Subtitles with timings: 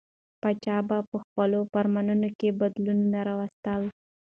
[0.41, 3.81] پاچا به په خپلو فرمانونو کې بدلونونه راوستل.